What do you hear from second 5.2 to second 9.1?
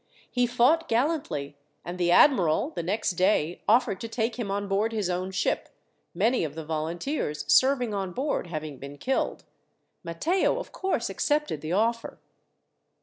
ship, many of the volunteers serving on board having been